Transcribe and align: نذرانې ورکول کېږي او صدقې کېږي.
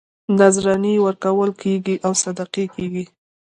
نذرانې 0.39 0.93
ورکول 1.05 1.49
کېږي 1.61 1.95
او 2.05 2.11
صدقې 2.23 2.65
کېږي. 2.75 3.05